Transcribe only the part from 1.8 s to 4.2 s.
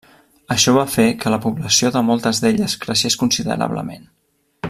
de moltes d'elles creixés considerablement.